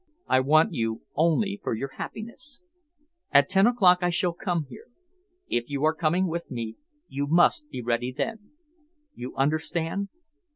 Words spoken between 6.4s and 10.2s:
me, you must be ready then. You understand?"